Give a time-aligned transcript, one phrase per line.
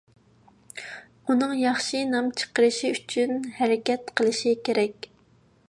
[1.33, 5.11] ئۇنىڭ ياخشى نام چىقىرىشى ئۈچۈن ھەرىكەت قىلىشى كېرەك.